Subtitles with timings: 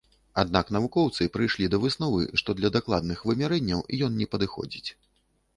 [0.43, 4.89] Аднак навукоўцы прыйшлі да высновы, што для дакладных вымярэнняў ён не падыходзіць.